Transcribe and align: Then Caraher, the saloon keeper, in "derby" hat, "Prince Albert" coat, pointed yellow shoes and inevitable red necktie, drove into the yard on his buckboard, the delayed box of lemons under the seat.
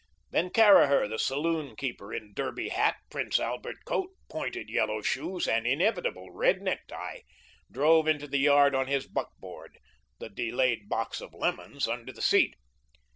Then 0.31 0.49
Caraher, 0.49 1.07
the 1.07 1.19
saloon 1.19 1.75
keeper, 1.75 2.11
in 2.11 2.33
"derby" 2.33 2.69
hat, 2.69 2.95
"Prince 3.11 3.39
Albert" 3.39 3.85
coat, 3.85 4.09
pointed 4.31 4.67
yellow 4.67 5.03
shoes 5.03 5.47
and 5.47 5.67
inevitable 5.67 6.31
red 6.31 6.59
necktie, 6.59 7.19
drove 7.71 8.07
into 8.07 8.27
the 8.27 8.39
yard 8.39 8.73
on 8.73 8.87
his 8.87 9.05
buckboard, 9.05 9.77
the 10.17 10.27
delayed 10.29 10.89
box 10.89 11.21
of 11.21 11.35
lemons 11.35 11.87
under 11.87 12.11
the 12.11 12.19
seat. 12.23 12.55